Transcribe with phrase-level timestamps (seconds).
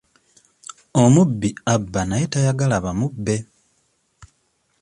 [1.03, 3.35] Omubbi abba naye ye tayagala bamubbe.